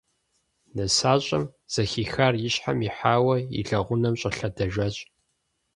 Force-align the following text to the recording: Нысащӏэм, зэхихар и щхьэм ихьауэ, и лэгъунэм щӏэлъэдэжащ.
Нысащӏэм, 0.75 1.43
зэхихар 1.73 2.33
и 2.47 2.49
щхьэм 2.53 2.79
ихьауэ, 2.87 3.37
и 3.59 3.61
лэгъунэм 3.67 4.15
щӏэлъэдэжащ. 4.19 4.95